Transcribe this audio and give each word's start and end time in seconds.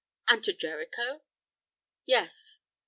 "And 0.27 0.43
to 0.45 0.51
Jericho?" 0.51 1.21
"Yes." 2.07 2.57